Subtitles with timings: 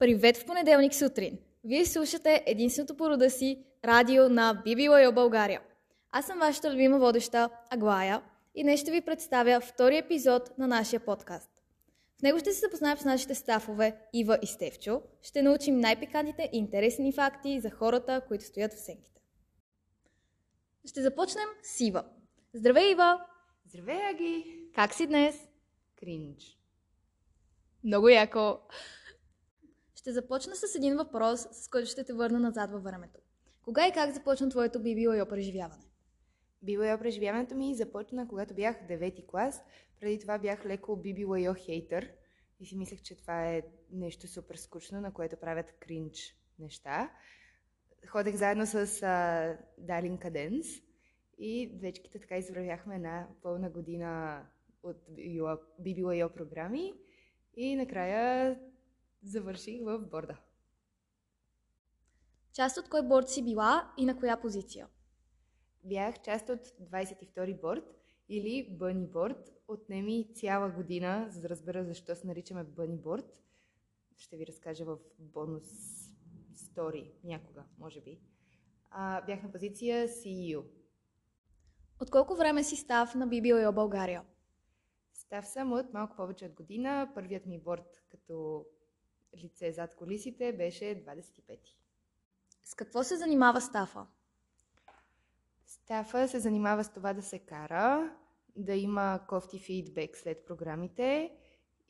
[0.00, 1.38] Привет в понеделник сутрин!
[1.64, 5.60] Вие слушате единственото по рода си радио на BBYO България.
[6.10, 8.22] Аз съм вашата любима водеща Аглая
[8.54, 11.50] и днес ще ви представя втори епизод на нашия подкаст.
[12.18, 15.02] В него ще се запознаем с нашите стафове Ива и Стевчо.
[15.22, 19.20] Ще научим най-пикантните и интересни факти за хората, които стоят в сенките.
[20.84, 22.04] Ще започнем с Ива.
[22.54, 23.20] Здравей, Ива!
[23.66, 24.44] Здравей, Аги!
[24.74, 25.48] Как си днес?
[25.96, 26.58] Кринч.
[27.84, 28.58] Много яко!
[30.00, 33.20] Ще започна с един въпрос, с който ще те върна назад във времето.
[33.64, 35.84] Кога и как започна твоето BBOYO преживяване?
[36.64, 39.62] BBYO преживяването ми започна, когато бях 9 клас.
[40.00, 42.12] Преди това бях леко BBYO хейтър
[42.60, 47.10] и си мислех, че това е нещо супер скучно, на което правят кринч неща.
[48.06, 50.66] Ходех заедно с а, Далин Каденс
[51.38, 54.42] и двечките така извървяхме една пълна година
[54.82, 54.96] от
[55.80, 56.94] BBYO програми
[57.56, 58.58] и накрая
[59.22, 60.36] завърших в борда.
[62.52, 64.88] Част от кой борд си била и на коя позиция?
[65.84, 67.84] Бях част от 22 борд
[68.28, 69.52] или бъни борд.
[69.68, 73.42] Отнеми цяла година, за да разбера защо се наричаме бъни борд.
[74.16, 75.64] Ще ви разкажа в бонус
[76.54, 78.20] стори някога, може би.
[78.90, 80.64] А, бях на позиция CEO.
[82.00, 84.24] От колко време си став на BBOYO България?
[85.12, 87.12] Став съм от малко повече от година.
[87.14, 88.66] Първият ми борд като
[89.36, 91.58] лице зад колисите беше 25.
[92.64, 94.06] С какво се занимава стафа?
[95.66, 98.16] Стафа се занимава с това да се кара,
[98.56, 101.32] да има кофти фидбек след програмите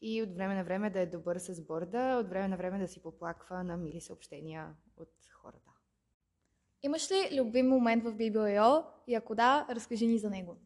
[0.00, 2.88] и от време на време да е добър с борда, от време на време да
[2.88, 5.70] си поплаква на мили съобщения от хората.
[6.82, 10.56] Имаш ли любим момент в BBOYO и ако да, разкажи ни за него.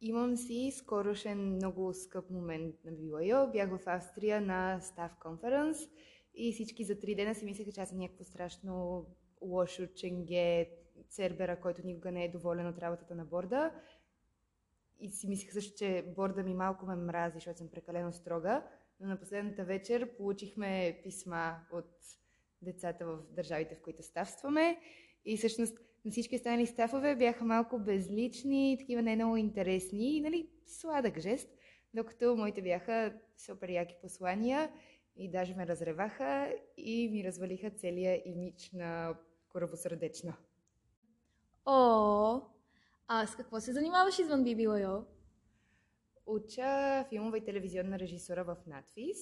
[0.00, 3.52] Имам си скорошен много скъп момент на BYO.
[3.52, 5.90] Бях в Австрия на Staff Conference
[6.34, 9.06] и всички за три дена си мислеха, че аз съм някакво страшно
[9.42, 10.70] лошо ченге,
[11.08, 13.72] цербера, който никога не е доволен от работата на борда.
[15.00, 18.66] И си мислех също, че борда ми малко ме мрази, защото съм прекалено строга.
[19.00, 21.90] Но на последната вечер получихме писма от
[22.62, 24.78] децата в държавите, в които ставстваме.
[25.24, 30.50] И всъщност на всички останали стафове бяха малко безлични, такива не много интересни и нали,
[30.66, 31.48] сладък жест,
[31.94, 34.72] докато моите бяха супер яки послания
[35.16, 39.14] и даже ме разреваха и ми развалиха целия имидж на
[39.48, 40.36] коравосърдечна.
[41.66, 42.40] О,
[43.08, 45.04] а с какво се занимаваш извън BBOYO?
[46.26, 49.18] Уча филмова и телевизионна режисура в надфис.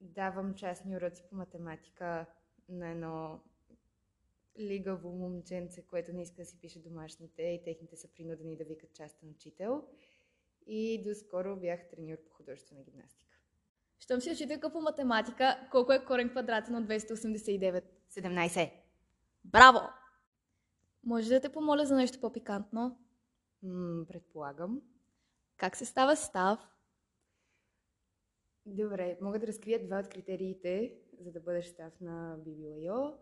[0.00, 2.26] Давам частни уроци по математика
[2.68, 3.40] на едно
[4.58, 8.94] лигаво момченце, което не иска да си пише домашните и техните са принудени да викат
[8.94, 9.84] частен учител.
[10.66, 13.38] И доскоро бях треньор по художествена гимнастика.
[14.00, 17.84] Щом си учителка по математика, колко е корен квадратен от 289?
[18.10, 18.72] 17.
[19.44, 19.80] Браво!
[21.04, 22.98] Може да те помоля за нещо по-пикантно?
[23.62, 24.82] М, предполагам.
[25.56, 26.68] Как се става став?
[28.66, 33.14] Добре, мога да разкрия два от критериите, за да бъдеш став на BBYO.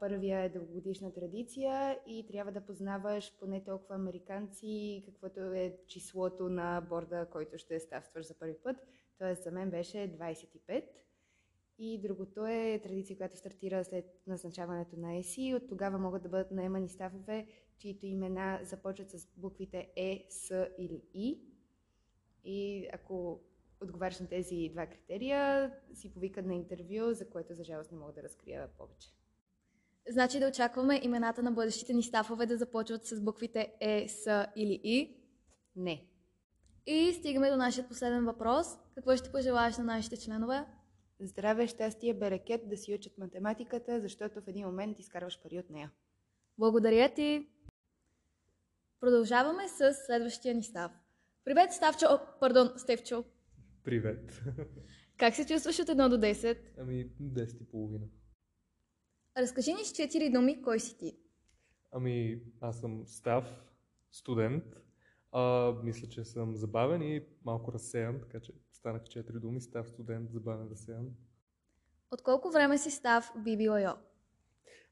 [0.00, 6.80] Първия е дългогодишна традиция и трябва да познаваш поне толкова американци, каквото е числото на
[6.80, 8.76] борда, който ще ставстваш за първи път.
[9.18, 10.84] Тоест за мен беше 25.
[11.78, 15.54] И другото е традиция, която стартира след назначаването на ЕСИ.
[15.54, 17.46] От тогава могат да бъдат наемани ставове,
[17.78, 21.40] чието имена започват с буквите Е, С или И.
[22.44, 23.40] И ако
[23.80, 28.12] отговаряш на тези два критерия, си повикат на интервю, за което за жалост не мога
[28.12, 29.19] да разкрия повече.
[30.08, 34.80] Значи да очакваме имената на бъдещите ни стафове да започват с буквите Е, С или
[34.84, 35.16] И.
[35.76, 36.06] Не.
[36.86, 38.66] И стигаме до нашия последен въпрос.
[38.94, 40.66] Какво ще пожелаеш на нашите членове?
[41.20, 45.90] Здраве, щастие, берекет да си учат математиката, защото в един момент изкарваш пари от нея.
[46.58, 47.48] Благодаря ти!
[49.00, 50.92] Продължаваме с следващия ни став.
[51.44, 52.06] Привет, Ставчо!
[52.10, 53.24] О, пардон, Стевчо!
[53.84, 54.42] Привет.
[55.18, 56.58] Как се чувстваш от 1 до 10?
[56.78, 58.06] Ами, 10 и половина.
[59.40, 61.16] Разкажи ни с четири думи кой си ти.
[61.92, 63.44] Ами, аз съм Став,
[64.12, 64.64] студент.
[65.32, 69.60] А, мисля, че съм забавен и малко разсеян, така че станах 4 думи.
[69.60, 71.10] Став, студент, забавен, разсеян.
[72.10, 73.98] От колко време си став в?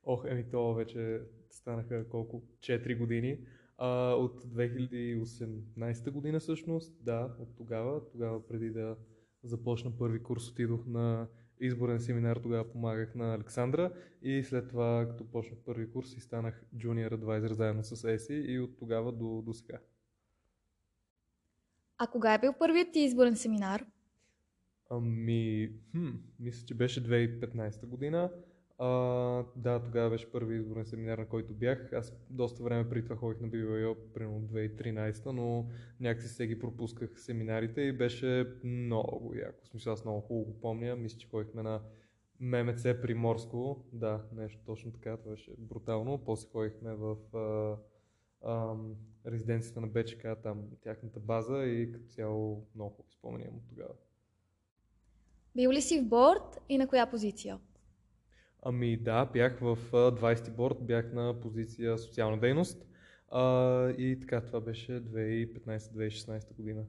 [0.04, 2.42] Ох, еми то вече станаха колко?
[2.60, 3.38] 4 години.
[3.78, 8.10] А, от 2018 година всъщност, да, от тогава.
[8.12, 8.96] Тогава преди да
[9.42, 11.28] започна първи курс отидох на
[11.60, 16.64] изборен семинар, тогава помагах на Александра и след това, като почнах първи курс и станах
[16.76, 19.78] junior advisor заедно с Еси и от тогава до, до сега.
[21.98, 23.86] А кога е бил първият ти изборен семинар?
[24.90, 26.08] Ами, хм,
[26.40, 28.30] мисля, че беше 2015 година.
[28.78, 28.88] А,
[29.56, 31.92] да, тогава беше първи изборен семинар, на който бях.
[31.92, 35.66] Аз доста време преди това ходих на BYO, примерно 2013, но
[36.00, 39.64] някакси се ги пропусках семинарите и беше много яко.
[39.64, 40.96] В смисъл, аз много хубаво го помня.
[40.96, 41.80] Мисля, че ходихме на
[42.40, 43.84] ММЦ Приморско.
[43.92, 46.18] Да, нещо точно така, това беше брутално.
[46.24, 47.76] После ходихме в а,
[48.50, 48.74] а,
[49.26, 53.94] резиденцията на БЧК, там тяхната база и като цяло много хубаво спомням от тогава.
[55.56, 57.58] Бил ли си в борт и на коя позиция?
[58.62, 62.86] Ами да, бях в 20 борт, бях на позиция социална дейност
[63.30, 66.84] а, и така това беше 2015-2016 година.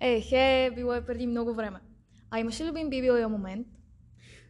[0.00, 1.78] Ехе, било е преди много време.
[2.30, 3.66] А имаш ли любим BBOL момент?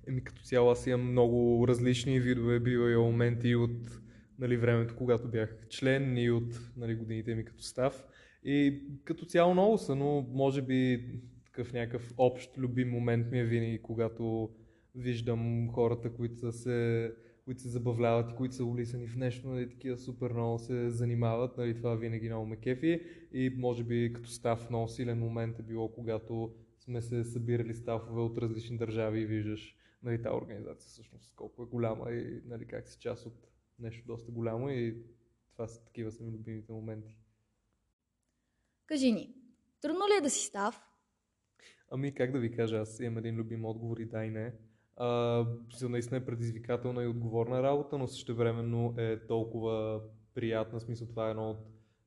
[0.08, 4.00] Еми като цяло аз имам много различни видове BBOL моменти от
[4.38, 8.04] нали, времето, когато бях член и от нали, годините ми като став.
[8.44, 11.06] И като цяло много са, но може би
[11.44, 14.50] такъв някакъв общ любим момент ми е винаги, когато
[14.94, 17.12] виждам хората, които са се,
[17.44, 21.56] които се забавляват и които са улисани в нещо, нали, такива супер много се занимават,
[21.58, 23.02] нали, това винаги много ме кефи
[23.32, 28.20] и може би като став много силен момент е било, когато сме се събирали стафове
[28.20, 32.88] от различни държави и виждаш нали, тази организация всъщност колко е голяма и нали, как
[32.88, 33.48] си част от
[33.78, 34.96] нещо доста голямо и
[35.52, 37.16] това са такива са ми любимите моменти.
[38.86, 39.34] Кажи ни,
[39.80, 40.86] трудно ли е да си став?
[41.90, 44.52] Ами как да ви кажа, аз имам един любим отговор и да и не.
[45.02, 45.46] А,
[45.82, 50.00] наистина е предизвикателна и отговорна работа, но също времено е толкова
[50.34, 50.80] приятна.
[50.80, 51.58] Смисъл това е едно от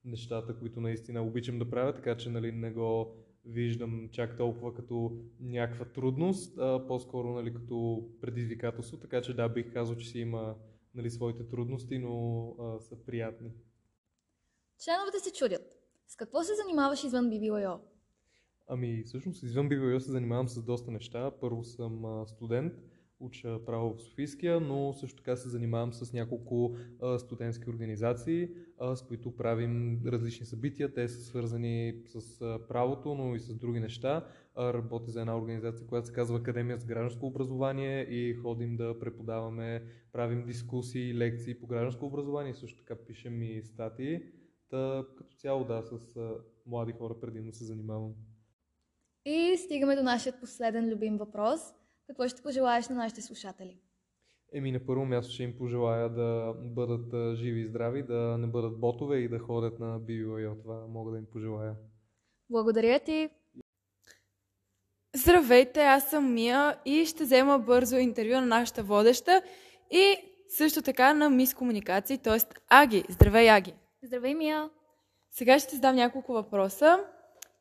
[0.05, 5.17] нещата, които наистина обичам да правя, така че нали, не го виждам чак толкова като
[5.39, 10.55] някаква трудност, а по-скоро нали, като предизвикателство, така че да, бих казал, че си има
[10.95, 13.51] нали, своите трудности, но а, са приятни.
[14.83, 15.77] Членовете се чудят.
[16.07, 17.79] С какво се занимаваш извън BBOYO?
[18.67, 21.31] Ами, всъщност, извън BBOYO се занимавам с доста неща.
[21.41, 22.73] Първо съм студент,
[23.19, 26.75] уча право в Софийския, но също така се занимавам с няколко
[27.17, 28.49] студентски организации,
[28.95, 30.93] с които правим различни събития.
[30.93, 34.27] Те са свързани с правото, но и с други неща.
[34.57, 39.83] Работя за една организация, която се казва Академия за гражданско образование и ходим да преподаваме,
[40.11, 44.19] правим дискусии, лекции по гражданско образование, също така пишем и статии.
[44.69, 46.17] Та, като цяло да, с
[46.65, 48.13] млади хора предимно се занимавам.
[49.25, 51.61] И стигаме до нашия последен любим въпрос.
[52.07, 53.79] Какво ще пожелаеш на нашите слушатели?
[54.53, 58.79] Еми на първо място ще им пожелая да бъдат живи и здрави, да не бъдат
[58.79, 60.61] ботове и да ходят на BYO.
[60.61, 61.75] Това мога да им пожелая.
[62.49, 63.29] Благодаря ти.
[65.15, 69.41] Здравейте, аз съм Мия и ще взема бързо интервю на нашата водеща
[69.91, 70.15] и
[70.49, 72.37] също така на мис комуникации, т.е.
[72.69, 73.03] Аги.
[73.09, 73.73] Здравей, Аги!
[74.03, 74.69] Здравей, Мия!
[75.31, 76.99] Сега ще ти задам няколко въпроса.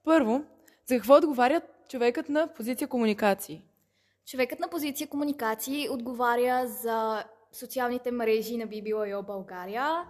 [0.05, 0.44] Първо,
[0.87, 3.62] за какво отговаря човекът на позиция комуникации?
[4.26, 10.05] Човекът на позиция комуникации отговаря за социалните мрежи на BBOYO България,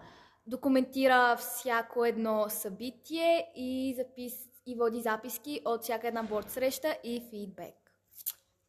[0.46, 4.34] документира всяко едно събитие и, запис...
[4.66, 7.74] и води записки от всяка една борд среща и фидбек.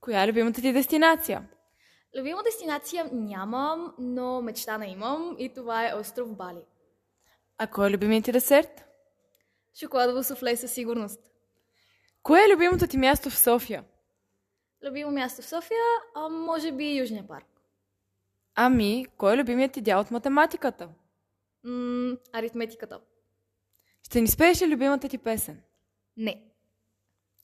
[0.01, 1.49] Коя е любимата ти дестинация?
[2.17, 6.65] Любима дестинация нямам, но мечта не имам и това е остров Бали.
[7.57, 8.85] А кой е любимият ти десерт?
[9.79, 11.32] Шоколадово суфле със сигурност.
[12.23, 13.83] Кое е любимото ти място в София?
[14.85, 15.77] Любимо място в София,
[16.15, 17.45] а може би Южния парк.
[18.55, 20.89] Ами, кой е любимият ти дял от математиката?
[21.63, 22.99] М- аритметиката.
[24.03, 25.61] Ще ни спееш ли любимата ти песен?
[26.17, 26.43] Не.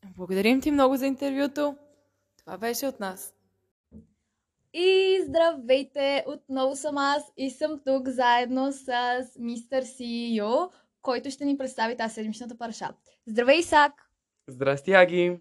[0.06, 1.76] Благодарим ти много за интервюто.
[2.38, 3.34] Това беше от нас.
[4.74, 6.24] И здравейте!
[6.28, 8.88] Отново съм аз и съм тук заедно с
[9.40, 10.72] мистер CEO,
[11.02, 12.94] който ще ни представи тази седмичната параша.
[13.28, 14.09] Здравей, Исак!
[14.50, 15.40] Здрасти, Аги!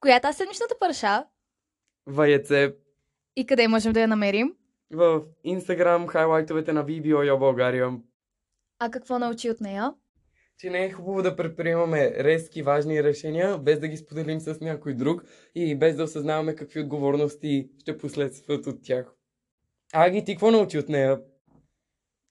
[0.00, 1.24] Коя е седмичната параша
[2.06, 2.74] Ваеце
[3.36, 4.54] и къде можем да я намерим?
[4.92, 7.98] в Инстаграм хайлайтовете на VBOYO България,
[8.78, 9.94] А какво научи от нея?
[10.58, 14.94] че не е хубаво да предприемаме резки важни решения, без да ги споделим с някой
[14.94, 19.14] друг и без да осъзнаваме какви отговорности ще последстват от тях.
[19.92, 21.20] Аги, ти какво научи от нея?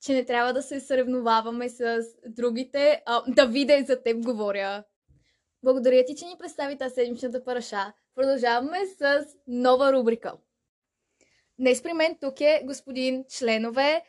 [0.02, 1.98] Че не трябва да се съревноваваме с
[2.28, 3.02] другите.
[3.06, 4.84] А, Давиде, за теб говоря.
[5.63, 7.94] Благодаря ти, че ни представи тази седмичната параша.
[8.16, 10.34] Продължаваме с нова рубрика.
[11.60, 14.04] Днес при мен тук е господин членове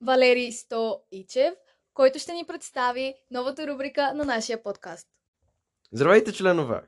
[0.00, 1.54] Валери Сто Ичев,
[1.94, 5.08] който ще ни представи новата рубрика на нашия подкаст.
[5.92, 6.82] Здравейте, членове!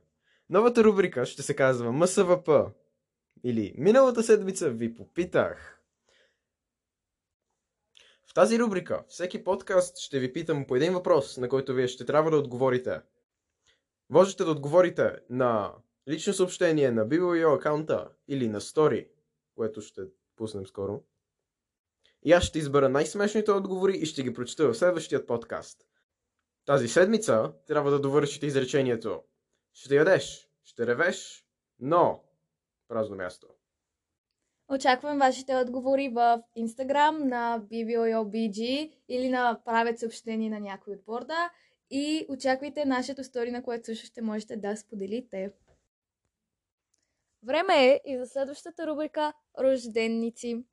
[0.50, 2.48] Новата рубрика ще се казва МСВП.
[3.44, 5.80] Или Миналата седмица ви попитах.
[8.26, 12.06] В тази рубрика, всеки подкаст ще ви питам по един въпрос, на който вие ще
[12.06, 13.00] трябва да отговорите.
[14.10, 15.74] Можете да отговорите на
[16.08, 19.08] лично съобщение на BBO акаунта или на стори,
[19.54, 20.00] което ще
[20.36, 21.02] пуснем скоро.
[22.22, 25.86] И аз ще избера най-смешните отговори и ще ги прочета в следващия подкаст.
[26.64, 29.22] Тази седмица трябва да довършите изречението.
[29.72, 31.44] Ще ядеш, ще ревеш,
[31.78, 32.24] но
[32.88, 33.46] празно място.
[34.68, 41.50] Очаквам вашите отговори в Instagram на BBOBG или на правят съобщение на някой от борда
[41.90, 45.52] и очаквайте нашето стори, на което също ще можете да споделите.
[47.42, 50.64] Време е и за следващата рубрика Рожденници.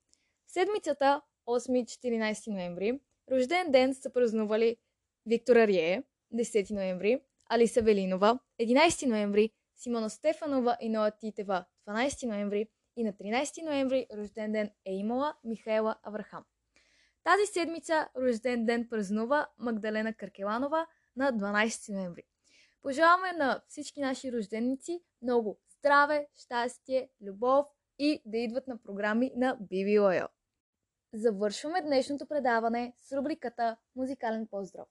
[0.46, 4.76] Седмицата 8-14 ноември рожден ден са празнували
[5.26, 6.02] Виктор Арие,
[6.34, 13.12] 10 ноември, Алиса Велинова, 11 ноември, Симона Стефанова и Ноа Титева, 12 ноември и на
[13.12, 16.44] 13 ноември рожден ден е имала Михаела Аврахам.
[17.24, 22.22] Тази седмица рожден ден празнува Магдалена Каркеланова на 12 ноември.
[22.82, 27.66] Пожелаваме на всички наши рожденици много здраве, щастие, любов
[27.98, 30.28] и да идват на програми на BBOL.
[31.14, 34.88] Завършваме днешното предаване с рубриката Музикален поздрав.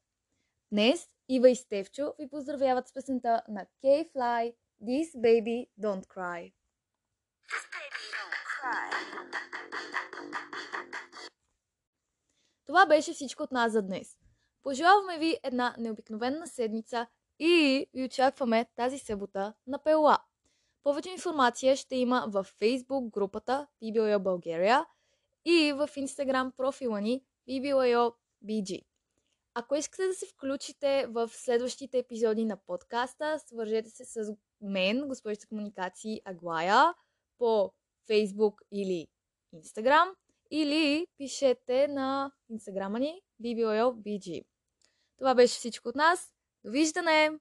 [0.71, 6.53] Днес Ива и Стевчо ви поздравяват с песента на K-Fly This Baby Don't Cry.
[12.65, 14.17] Това беше всичко от нас за днес.
[14.65, 17.07] Пожелаваме ви една необикновена седмица
[17.39, 20.17] и ви очакваме тази събота на Пела.
[20.83, 24.85] Повече информация ще има в Facebook групата BBOYO България
[25.45, 28.13] и в Instagram профила ни BBOYO
[28.45, 28.81] BG.
[29.53, 35.47] Ако искате да се включите в следващите епизоди на подкаста, свържете се с мен, госпожица
[35.47, 36.93] комуникации Аглая,
[37.37, 37.71] по
[38.09, 39.07] Facebook или
[39.55, 40.13] Instagram,
[40.51, 44.45] или пишете на инстаграма ни BBOL BG.
[45.17, 46.29] Това беше всичко от нас.
[46.63, 47.31] Довиждане!